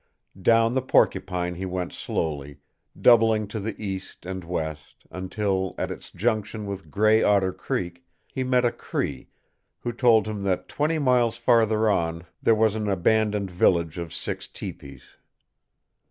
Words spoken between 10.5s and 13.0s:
twenty miles farther on there was an